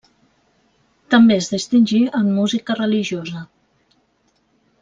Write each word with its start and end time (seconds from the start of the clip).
També 1.15 1.37
es 1.41 1.49
distingí 1.51 2.01
en 2.21 2.33
música 2.39 2.79
religiosa. 2.83 3.45